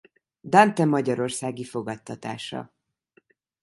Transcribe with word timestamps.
Dante 0.41 0.85
magyarországi 0.85 1.63
fogadtatása. 1.63 2.73